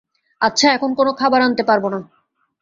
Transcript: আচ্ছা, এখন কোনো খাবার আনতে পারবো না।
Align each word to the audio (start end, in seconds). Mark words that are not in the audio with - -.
আচ্ছা, 0.41 0.67
এখন 0.73 0.89
কোনো 0.93 1.11
খাবার 1.13 1.41
আনতে 1.41 1.63
পারবো 1.63 1.87
না। 1.89 1.99